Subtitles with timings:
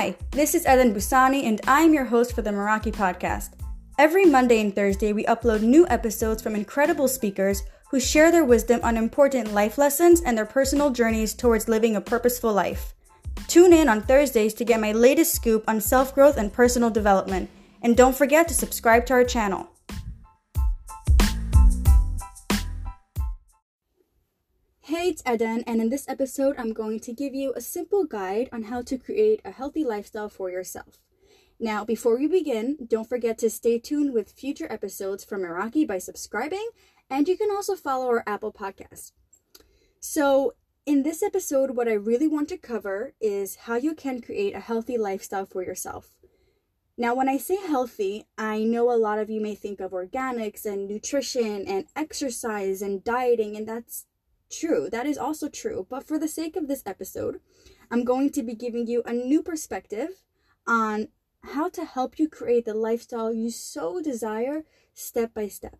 [0.00, 3.50] Hi, this is Ellen Busani, and I'm your host for the Meraki podcast.
[3.98, 8.80] Every Monday and Thursday, we upload new episodes from incredible speakers who share their wisdom
[8.82, 12.94] on important life lessons and their personal journeys towards living a purposeful life.
[13.46, 17.50] Tune in on Thursdays to get my latest scoop on self growth and personal development.
[17.82, 19.68] And don't forget to subscribe to our channel.
[24.90, 28.48] Hey, it's Eden, and in this episode, I'm going to give you a simple guide
[28.50, 30.98] on how to create a healthy lifestyle for yourself.
[31.60, 35.98] Now, before we begin, don't forget to stay tuned with future episodes from Meraki by
[35.98, 36.70] subscribing,
[37.08, 39.12] and you can also follow our Apple podcast.
[40.00, 44.56] So, in this episode, what I really want to cover is how you can create
[44.56, 46.16] a healthy lifestyle for yourself.
[46.98, 50.66] Now, when I say healthy, I know a lot of you may think of organics
[50.66, 54.06] and nutrition and exercise and dieting, and that's
[54.50, 54.88] true.
[54.90, 55.86] That is also true.
[55.88, 57.40] But for the sake of this episode,
[57.90, 60.22] I'm going to be giving you a new perspective
[60.66, 61.08] on
[61.42, 65.78] how to help you create the lifestyle you so desire step by step.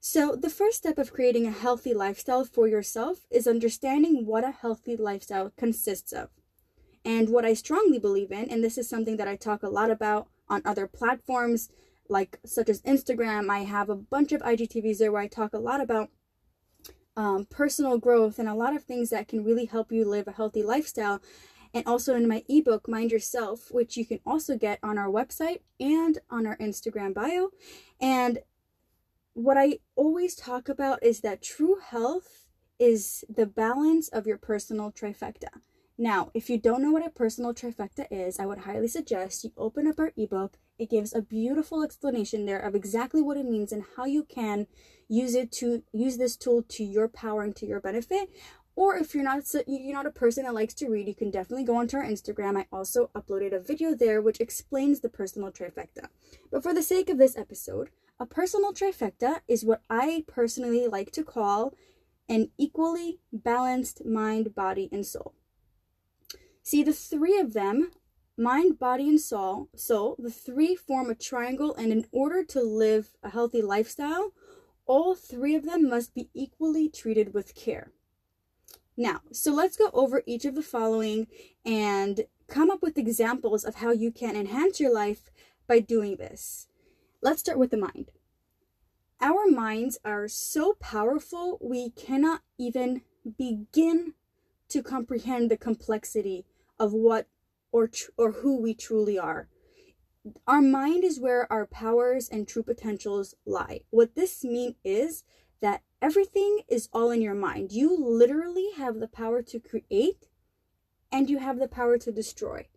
[0.00, 4.50] So, the first step of creating a healthy lifestyle for yourself is understanding what a
[4.50, 6.28] healthy lifestyle consists of.
[7.06, 9.90] And what I strongly believe in, and this is something that I talk a lot
[9.90, 11.70] about on other platforms,
[12.08, 15.58] like such as Instagram, I have a bunch of IGTVs there where I talk a
[15.58, 16.10] lot about
[17.16, 20.32] um, personal growth and a lot of things that can really help you live a
[20.32, 21.20] healthy lifestyle.
[21.72, 25.60] And also in my ebook, Mind Yourself, which you can also get on our website
[25.80, 27.50] and on our Instagram bio.
[28.00, 28.38] And
[29.32, 32.46] what I always talk about is that true health
[32.78, 35.60] is the balance of your personal trifecta.
[35.96, 39.52] Now, if you don't know what a personal trifecta is, I would highly suggest you
[39.56, 40.58] open up our ebook.
[40.76, 44.66] It gives a beautiful explanation there of exactly what it means and how you can
[45.08, 48.28] use it to use this tool to your power and to your benefit.
[48.74, 51.64] Or if you're not you're not a person that likes to read, you can definitely
[51.64, 52.58] go onto our Instagram.
[52.58, 56.08] I also uploaded a video there which explains the personal trifecta.
[56.50, 61.12] But for the sake of this episode, a personal trifecta is what I personally like
[61.12, 61.72] to call
[62.28, 65.34] an equally balanced mind, body, and soul.
[66.74, 67.92] See, the three of them,
[68.36, 73.10] mind, body, and soul, soul, the three form a triangle, and in order to live
[73.22, 74.32] a healthy lifestyle,
[74.84, 77.92] all three of them must be equally treated with care.
[78.96, 81.28] Now, so let's go over each of the following
[81.64, 85.30] and come up with examples of how you can enhance your life
[85.68, 86.66] by doing this.
[87.22, 88.10] Let's start with the mind.
[89.20, 93.02] Our minds are so powerful, we cannot even
[93.38, 94.14] begin
[94.70, 96.44] to comprehend the complexity
[96.78, 97.28] of what
[97.72, 99.48] or tr- or who we truly are.
[100.46, 103.82] Our mind is where our powers and true potentials lie.
[103.90, 105.24] What this means is
[105.60, 107.72] that everything is all in your mind.
[107.72, 110.28] You literally have the power to create
[111.12, 112.68] and you have the power to destroy.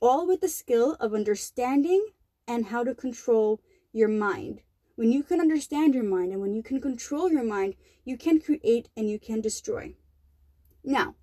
[0.00, 2.06] All with the skill of understanding
[2.46, 3.60] and how to control
[3.92, 4.62] your mind.
[4.96, 7.74] When you can understand your mind and when you can control your mind,
[8.04, 9.94] you can create and you can destroy.
[10.84, 11.16] Now,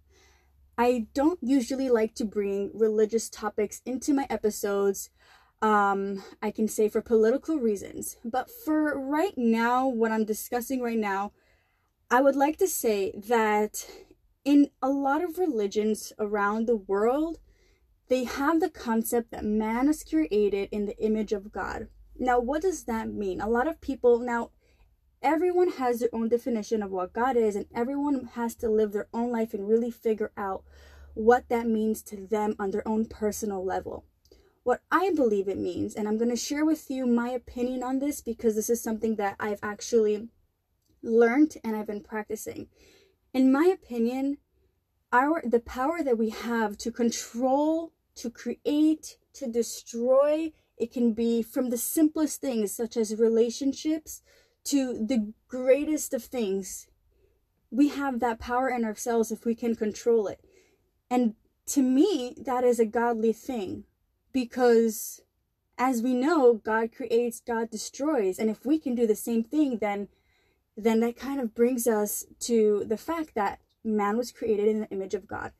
[0.81, 5.11] I don't usually like to bring religious topics into my episodes.
[5.61, 8.17] Um, I can say for political reasons.
[8.25, 11.33] But for right now, what I'm discussing right now,
[12.09, 13.85] I would like to say that
[14.43, 17.37] in a lot of religions around the world,
[18.07, 21.89] they have the concept that man is created in the image of God.
[22.17, 23.39] Now, what does that mean?
[23.39, 24.49] A lot of people, now,
[25.21, 29.07] everyone has their own definition of what God is, and everyone has to live their
[29.13, 30.63] own life and really figure out
[31.13, 34.05] what that means to them on their own personal level.
[34.63, 37.99] What I believe it means, and I'm going to share with you my opinion on
[37.99, 40.29] this because this is something that I've actually
[41.01, 42.67] learned and I've been practicing.
[43.33, 44.37] In my opinion,
[45.11, 51.41] our the power that we have to control, to create, to destroy, it can be
[51.41, 54.21] from the simplest things such as relationships
[54.65, 56.87] to the greatest of things.
[57.69, 60.41] We have that power in ourselves if we can control it.
[61.09, 61.35] And
[61.67, 63.85] to me, that is a godly thing
[64.31, 65.21] because
[65.77, 68.37] as we know, God creates, God destroys.
[68.37, 70.09] And if we can do the same thing, then
[70.77, 74.89] then that kind of brings us to the fact that man was created in the
[74.89, 75.51] image of God.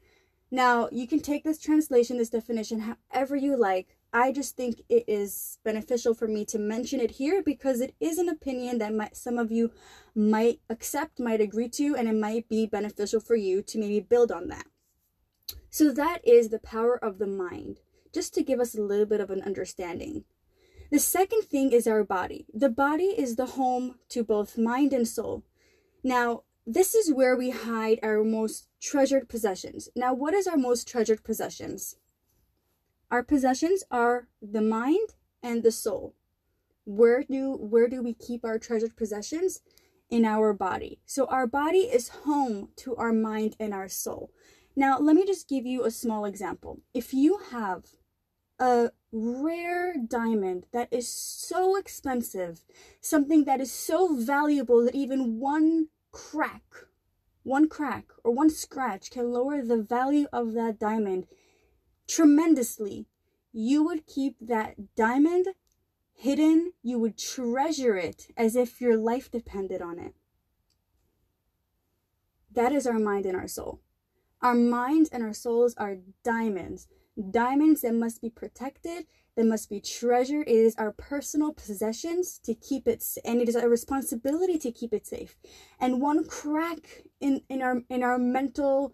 [0.50, 3.98] Now, you can take this translation, this definition, however you like.
[4.14, 8.18] I just think it is beneficial for me to mention it here because it is
[8.18, 9.72] an opinion that might, some of you
[10.14, 14.32] might accept, might agree to, and it might be beneficial for you to maybe build
[14.32, 14.66] on that.
[15.70, 17.80] So, that is the power of the mind,
[18.14, 20.26] just to give us a little bit of an understanding.
[20.92, 22.46] The second thing is our body.
[22.54, 25.44] The body is the home to both mind and soul.
[26.04, 29.88] Now, this is where we hide our most treasured possessions.
[29.96, 31.96] Now, what is our most treasured possessions?
[33.12, 35.10] Our possessions are the mind
[35.44, 36.16] and the soul.
[36.86, 39.62] Where do where do we keep our treasured possessions?
[40.10, 41.00] In our body.
[41.06, 44.32] So our body is home to our mind and our soul.
[44.76, 46.82] Now, let me just give you a small example.
[46.94, 47.86] If you have
[48.60, 52.64] a rare diamond that is so expensive,
[53.02, 56.64] something that is so valuable that even one crack,
[57.44, 61.28] one crack or one scratch can lower the value of that diamond
[62.12, 63.08] tremendously,
[63.54, 65.48] you would keep that diamond
[66.14, 70.14] hidden, you would treasure it as if your life depended on it.
[72.54, 73.82] That is our mind and our soul.
[74.42, 76.88] Our minds and our souls are diamonds,
[77.32, 79.06] diamonds that must be protected,
[79.36, 80.48] that must be treasured.
[80.48, 84.94] It is our personal possessions to keep it, and it is our responsibility to keep
[84.94, 85.38] it safe.
[85.80, 88.94] And one crack in, in our in our mental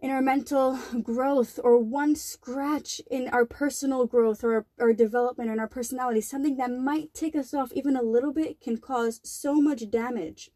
[0.00, 5.58] in our mental growth or one scratch in our personal growth or our development and
[5.58, 9.60] our personality, something that might take us off even a little bit can cause so
[9.60, 10.50] much damage.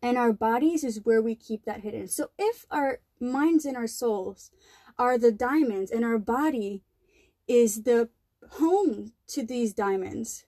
[0.00, 2.06] And our bodies is where we keep that hidden.
[2.06, 4.50] So if our minds and our souls
[4.98, 6.84] are the diamonds and our body
[7.48, 8.10] is the
[8.52, 10.44] home to these diamonds,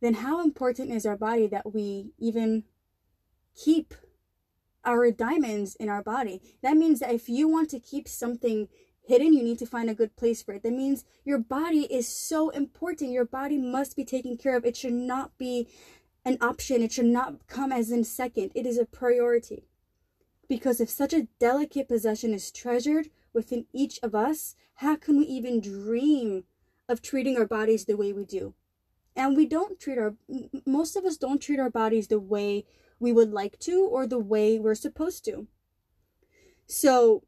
[0.00, 2.64] then how important is our body that we even
[3.54, 3.94] keep
[4.84, 6.40] our diamonds in our body?
[6.62, 8.68] That means that if you want to keep something
[9.02, 10.62] hidden, you need to find a good place for it.
[10.62, 13.10] That means your body is so important.
[13.10, 14.64] Your body must be taken care of.
[14.64, 15.68] It should not be
[16.24, 16.82] an option.
[16.82, 18.52] It should not come as in second.
[18.54, 19.64] It is a priority.
[20.48, 25.24] Because if such a delicate possession is treasured within each of us, how can we
[25.24, 26.44] even dream
[26.88, 28.54] of treating our bodies the way we do?
[29.16, 30.14] And we don't treat our,
[30.66, 32.64] most of us don't treat our bodies the way
[33.00, 35.48] we would like to or the way we're supposed to.
[36.66, 37.24] So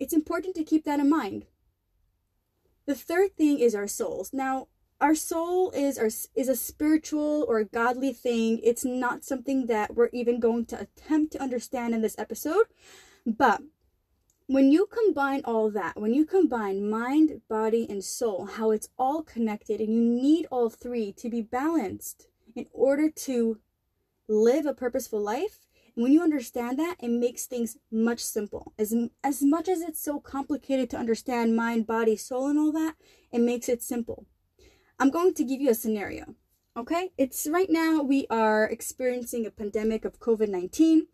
[0.00, 1.46] it's important to keep that in mind.
[2.86, 4.32] The third thing is our souls.
[4.32, 4.68] Now,
[5.00, 8.60] our soul is our, is a spiritual or a godly thing.
[8.62, 12.66] It's not something that we're even going to attempt to understand in this episode.
[13.24, 13.62] But
[14.46, 19.22] when you combine all that, when you combine mind, body, and soul, how it's all
[19.22, 22.26] connected, and you need all three to be balanced
[22.56, 23.58] in order to
[24.30, 25.66] live a purposeful life.
[25.96, 28.72] And when you understand that, it makes things much simple.
[28.78, 28.94] As
[29.24, 32.94] as much as it's so complicated to understand mind, body, soul, and all that,
[33.32, 34.26] it makes it simple.
[34.98, 36.34] I'm going to give you a scenario.
[36.76, 37.10] Okay?
[37.18, 41.08] It's right now we are experiencing a pandemic of COVID 19.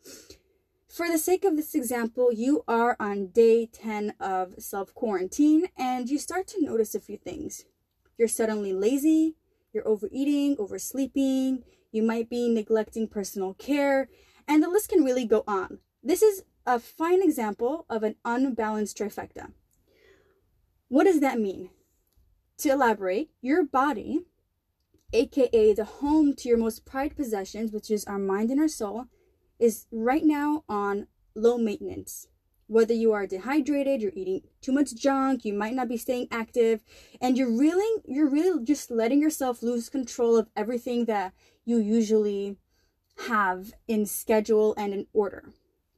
[0.88, 6.08] For the sake of this example, you are on day 10 of self quarantine and
[6.08, 7.64] you start to notice a few things.
[8.18, 9.36] You're suddenly lazy,
[9.72, 14.09] you're overeating, oversleeping, you might be neglecting personal care,
[14.47, 15.79] and the list can really go on.
[16.03, 19.53] This is a fine example of an unbalanced trifecta.
[20.88, 21.71] What does that mean?
[22.59, 24.21] To elaborate, your body,
[25.12, 29.06] aka the home to your most prized possessions, which is our mind and our soul,
[29.59, 32.29] is right now on low maintenance.
[32.68, 36.80] Whether you are dehydrated, you're eating too much junk, you might not be staying active,
[37.20, 41.32] and you're really you're really just letting yourself lose control of everything that
[41.64, 42.56] you usually
[43.28, 45.52] have in schedule and in order.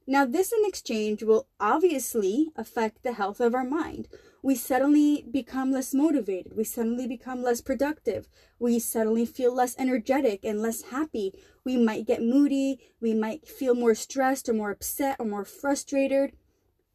[0.09, 4.07] Now, this in exchange will obviously affect the health of our mind.
[4.41, 6.55] We suddenly become less motivated.
[6.55, 8.27] We suddenly become less productive.
[8.57, 11.33] We suddenly feel less energetic and less happy.
[11.63, 12.79] We might get moody.
[12.99, 16.33] We might feel more stressed or more upset or more frustrated.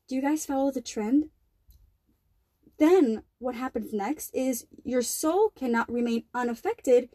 [0.07, 1.31] Do you guys follow the trend?
[2.79, 7.09] Then, what happens next is your soul cannot remain unaffected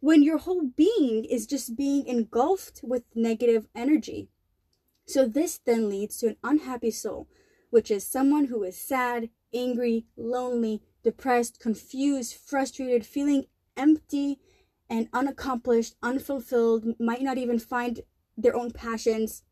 [0.00, 4.28] when your whole being is just being engulfed with negative energy.
[5.06, 7.28] So this then leads to an unhappy soul,
[7.70, 13.46] which is someone who is sad, angry, lonely, depressed, confused, frustrated, feeling
[13.76, 14.38] empty
[14.90, 18.00] and unaccomplished, unfulfilled, might not even find
[18.36, 19.42] their own passions.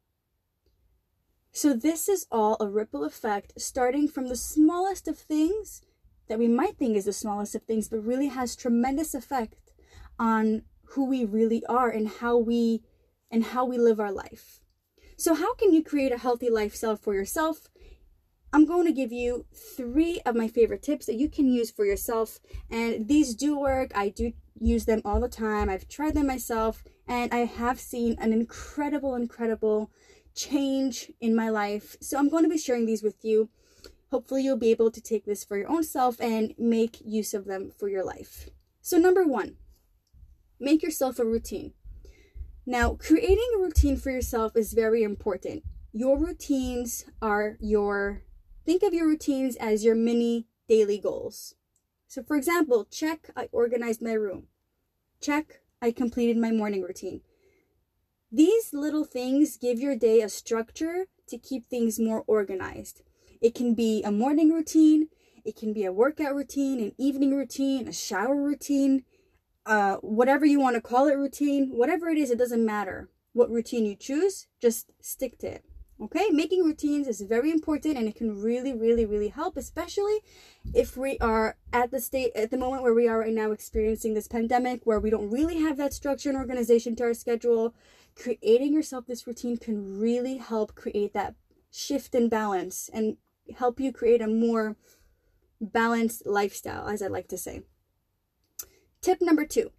[1.54, 5.82] So, this is all a ripple effect starting from the smallest of things
[6.28, 9.70] that we might think is the smallest of things, but really has tremendous effect
[10.18, 12.82] on who we really are and how we
[13.30, 14.60] and how we live our life.
[15.18, 17.68] So, how can you create a healthy lifestyle for yourself?
[18.54, 21.84] I'm going to give you three of my favorite tips that you can use for
[21.84, 22.40] yourself.
[22.70, 23.92] And these do work.
[23.94, 25.70] I do use them all the time.
[25.70, 29.90] I've tried them myself and I have seen an incredible, incredible
[30.34, 31.96] change in my life.
[32.00, 33.50] So I'm going to be sharing these with you.
[34.10, 37.46] Hopefully, you'll be able to take this for your own self and make use of
[37.46, 38.50] them for your life.
[38.82, 39.56] So, number one,
[40.60, 41.72] make yourself a routine.
[42.66, 45.64] Now, creating a routine for yourself is very important.
[45.92, 48.22] Your routines are your,
[48.66, 51.54] think of your routines as your mini daily goals.
[52.06, 54.48] So, for example, check, I organized my room.
[55.22, 57.22] Check, I completed my morning routine.
[58.34, 63.02] These little things give your day a structure to keep things more organized.
[63.42, 65.08] It can be a morning routine,
[65.44, 69.04] it can be a workout routine, an evening routine, a shower routine,
[69.66, 73.50] uh, whatever you want to call it routine, whatever it is, it doesn't matter what
[73.50, 75.64] routine you choose, just stick to it.
[76.00, 80.18] Okay, making routines is very important and it can really, really, really help, especially
[80.74, 84.14] if we are at the state at the moment where we are right now experiencing
[84.14, 87.72] this pandemic where we don't really have that structure and organization to our schedule.
[88.14, 91.34] Creating yourself this routine can really help create that
[91.70, 93.16] shift in balance and
[93.56, 94.76] help you create a more
[95.60, 97.62] balanced lifestyle, as I like to say.
[99.00, 99.70] Tip number two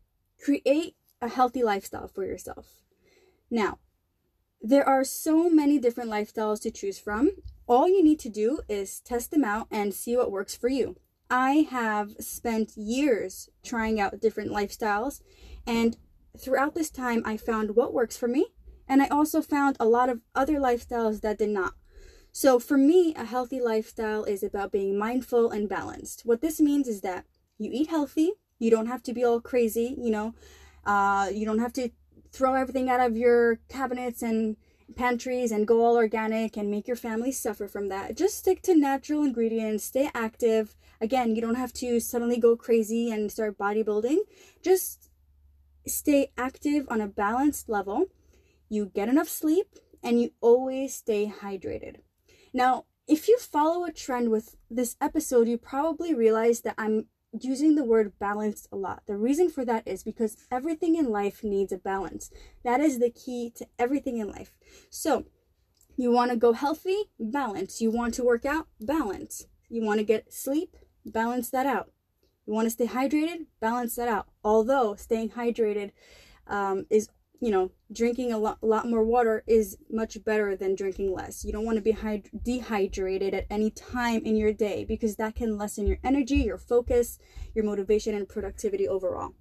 [0.42, 2.82] create a healthy lifestyle for yourself.
[3.50, 3.80] Now,
[4.62, 7.32] there are so many different lifestyles to choose from.
[7.68, 10.98] All you need to do is test them out and see what works for you.
[11.30, 15.22] I have spent years trying out different lifestyles,
[15.66, 15.98] and
[16.38, 18.48] throughout this time, I found what works for me,
[18.88, 21.74] and I also found a lot of other lifestyles that did not.
[22.32, 26.22] So, for me, a healthy lifestyle is about being mindful and balanced.
[26.26, 27.26] What this means is that
[27.60, 30.34] you eat healthy, you don't have to be all crazy, you know,
[30.86, 31.90] uh, you don't have to
[32.32, 34.58] throw everything out of your cabinets and
[34.96, 38.18] pantries and go all organic and make your family suffer from that.
[38.18, 40.76] Just stick to natural ingredients, stay active.
[41.00, 44.18] Again, you don't have to suddenly go crazy and start bodybuilding.
[44.62, 45.10] Just
[45.88, 48.06] stay active on a balanced level.
[48.70, 49.68] You get enough sleep
[50.02, 51.98] and you always stay hydrated.
[52.54, 57.08] Now, if you follow a trend with this episode, you probably realize that I'm
[57.42, 59.04] using the word balanced a lot.
[59.08, 62.30] The reason for that is because everything in life needs a balance.
[62.64, 64.54] That is the key to everything in life.
[64.90, 65.26] So,
[65.98, 67.12] you want to go healthy?
[67.20, 67.82] Balance.
[67.82, 68.68] You want to work out?
[68.80, 69.46] Balance.
[69.70, 70.76] You want to get sleep?
[71.06, 71.92] Balance that out.
[72.46, 73.46] You want to stay hydrated?
[73.60, 74.28] Balance that out.
[74.44, 75.92] Although staying hydrated
[76.48, 77.10] um, is
[77.44, 81.44] you know, drinking a lot, lot more water is much better than drinking less.
[81.44, 85.36] You don't want to be hyd- dehydrated at any time in your day because that
[85.36, 87.20] can lessen your energy, your focus,
[87.54, 89.34] your motivation, and productivity overall.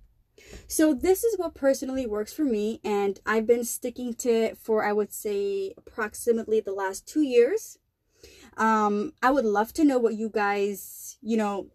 [0.67, 4.85] So, this is what personally works for me, and I've been sticking to it for,
[4.85, 7.79] I would say, approximately the last two years.
[8.57, 11.69] Um, I would love to know what you guys, you know,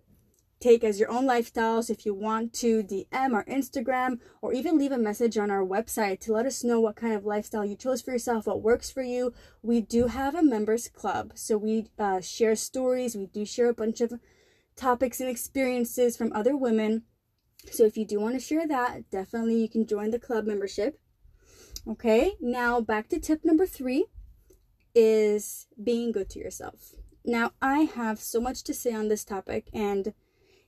[0.60, 1.90] take as your own lifestyles.
[1.90, 6.20] If you want to DM our Instagram or even leave a message on our website
[6.22, 9.02] to let us know what kind of lifestyle you chose for yourself, what works for
[9.02, 9.34] you.
[9.62, 13.16] We do have a members club, so we uh, share stories.
[13.16, 14.14] We do share a bunch of
[14.76, 17.04] topics and experiences from other women.
[17.72, 21.00] So if you do want to share that, definitely you can join the club membership.
[21.88, 24.08] Okay, now back to tip number three
[24.94, 26.96] is being good to yourself.
[27.24, 30.14] Now, I have so much to say on this topic, and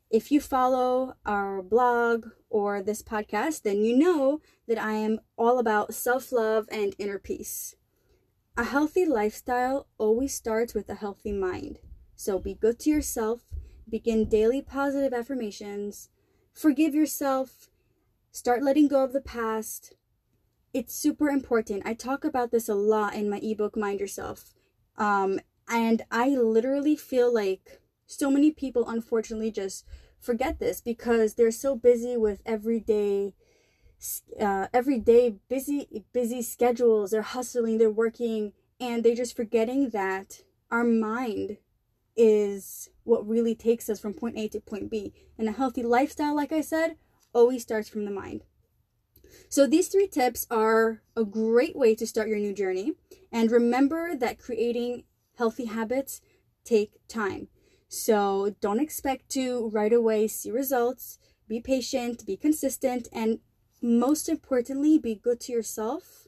[0.09, 5.59] if you follow our blog or this podcast, then you know that I am all
[5.59, 7.75] about self love and inner peace.
[8.57, 11.79] A healthy lifestyle always starts with a healthy mind.
[12.15, 13.41] So be good to yourself,
[13.89, 16.09] begin daily positive affirmations,
[16.53, 17.69] forgive yourself,
[18.31, 19.93] start letting go of the past.
[20.73, 21.83] It's super important.
[21.85, 24.53] I talk about this a lot in my ebook, Mind Yourself.
[24.97, 25.39] Um,
[25.69, 29.85] and I literally feel like so many people unfortunately just
[30.19, 33.35] forget this because they're so busy with everyday
[34.39, 37.11] uh, everyday busy busy schedules.
[37.11, 41.57] They're hustling they're working and they're just forgetting that our mind
[42.15, 45.13] is what really takes us from point A to point B.
[45.37, 46.95] And a healthy lifestyle like I said
[47.33, 48.43] always starts from the mind.
[49.49, 52.93] So these three tips are a great way to start your new journey.
[53.31, 55.03] And remember that creating
[55.37, 56.21] healthy habits
[56.63, 57.47] take time
[57.89, 61.17] so don't expect to right away see results.
[61.47, 63.39] Be patient, be consistent, and
[63.81, 66.27] most importantly, be good to yourself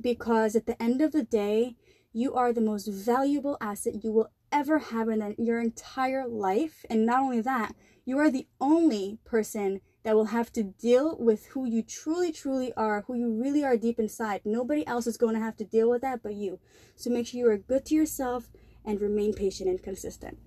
[0.00, 1.74] because at the end of the day,
[2.12, 6.84] you are the most valuable asset you will ever have in your entire life.
[6.88, 7.74] And not only that,
[8.04, 12.72] you are the only person that will have to deal with who you truly, truly
[12.74, 14.42] are, who you really are deep inside.
[14.44, 16.60] Nobody else is going to have to deal with that but you.
[16.94, 18.50] So make sure you are good to yourself
[18.84, 20.38] and remain patient and consistent.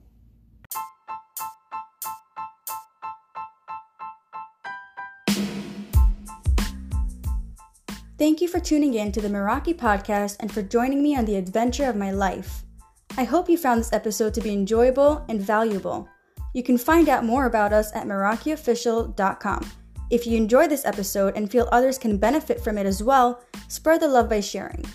[8.24, 11.36] Thank you for tuning in to the Meraki podcast and for joining me on the
[11.36, 12.64] adventure of my life.
[13.18, 16.08] I hope you found this episode to be enjoyable and valuable.
[16.54, 19.70] You can find out more about us at MerakiOfficial.com.
[20.10, 24.00] If you enjoyed this episode and feel others can benefit from it as well, spread
[24.00, 24.86] the love by sharing.